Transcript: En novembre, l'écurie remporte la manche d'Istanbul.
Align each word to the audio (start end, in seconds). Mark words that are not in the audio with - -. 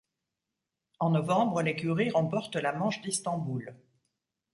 En 0.97 1.11
novembre, 1.11 1.61
l'écurie 1.61 2.09
remporte 2.09 2.55
la 2.55 2.73
manche 2.73 3.03
d'Istanbul. 3.03 3.75